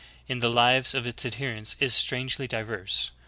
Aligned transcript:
in 0.27 0.39
the 0.39 0.49
lives 0.49 0.95
of 0.95 1.05
its 1.05 1.23
adherents 1.27 1.75
is 1.79 1.93
strangely 1.93 2.47
diverse. 2.47 3.11